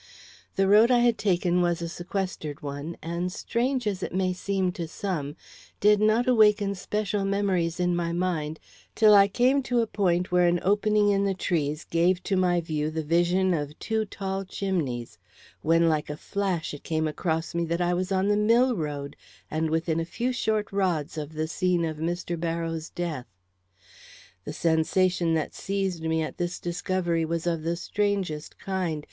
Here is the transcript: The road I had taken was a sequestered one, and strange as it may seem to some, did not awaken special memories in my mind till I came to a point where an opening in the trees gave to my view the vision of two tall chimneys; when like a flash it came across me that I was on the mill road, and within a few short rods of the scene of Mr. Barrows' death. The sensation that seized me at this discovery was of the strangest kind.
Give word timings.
The 0.55 0.67
road 0.67 0.89
I 0.89 0.97
had 0.97 1.19
taken 1.19 1.61
was 1.61 1.79
a 1.79 1.87
sequestered 1.87 2.63
one, 2.63 2.97
and 3.03 3.31
strange 3.31 3.85
as 3.85 4.01
it 4.01 4.15
may 4.15 4.33
seem 4.33 4.71
to 4.71 4.87
some, 4.87 5.35
did 5.79 6.01
not 6.01 6.27
awaken 6.27 6.73
special 6.73 7.23
memories 7.23 7.79
in 7.79 7.95
my 7.95 8.11
mind 8.11 8.59
till 8.95 9.13
I 9.13 9.27
came 9.27 9.61
to 9.61 9.79
a 9.79 9.85
point 9.85 10.31
where 10.31 10.47
an 10.47 10.59
opening 10.63 11.09
in 11.09 11.23
the 11.25 11.35
trees 11.35 11.83
gave 11.83 12.23
to 12.23 12.35
my 12.35 12.61
view 12.61 12.89
the 12.89 13.03
vision 13.03 13.53
of 13.53 13.77
two 13.77 14.05
tall 14.05 14.43
chimneys; 14.43 15.19
when 15.61 15.87
like 15.87 16.09
a 16.09 16.17
flash 16.17 16.73
it 16.73 16.81
came 16.81 17.07
across 17.07 17.53
me 17.53 17.63
that 17.65 17.79
I 17.79 17.93
was 17.93 18.11
on 18.11 18.27
the 18.27 18.35
mill 18.35 18.75
road, 18.75 19.15
and 19.51 19.69
within 19.69 19.99
a 19.99 20.03
few 20.03 20.33
short 20.33 20.71
rods 20.71 21.15
of 21.15 21.33
the 21.33 21.47
scene 21.47 21.85
of 21.85 21.97
Mr. 21.97 22.39
Barrows' 22.39 22.89
death. 22.89 23.27
The 24.45 24.51
sensation 24.53 25.35
that 25.35 25.53
seized 25.53 26.01
me 26.01 26.23
at 26.23 26.37
this 26.39 26.59
discovery 26.59 27.23
was 27.23 27.45
of 27.45 27.61
the 27.61 27.75
strangest 27.75 28.57
kind. 28.57 28.99